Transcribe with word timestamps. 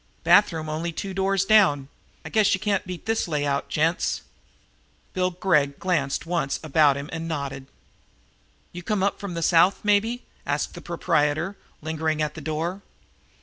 "Bathroom 0.23 0.67
only 0.67 0.91
two 0.91 1.13
doors 1.13 1.45
down. 1.45 1.87
I 2.25 2.29
guess 2.29 2.55
you 2.55 2.59
can't 2.59 2.87
beat 2.87 3.05
this 3.05 3.27
layout, 3.27 3.69
gents?" 3.69 4.23
Bill 5.13 5.29
Gregg 5.29 5.77
glanced 5.77 6.25
once 6.25 6.59
about 6.63 6.97
him 6.97 7.07
and 7.13 7.27
nodded. 7.27 7.67
"You 8.71 8.81
come 8.81 9.03
up 9.03 9.19
from 9.19 9.35
the 9.35 9.43
South, 9.43 9.81
maybe?" 9.83 10.23
asked 10.43 10.73
the 10.73 10.81
proprietor, 10.81 11.55
lingering 11.83 12.19
at 12.19 12.33
the 12.33 12.41
door. 12.41 12.81